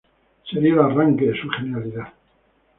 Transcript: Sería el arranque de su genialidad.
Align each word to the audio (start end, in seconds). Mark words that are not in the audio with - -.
Sería 0.49 0.73
el 0.73 0.79
arranque 0.79 1.27
de 1.27 1.39
su 1.39 1.47
genialidad. 1.47 2.11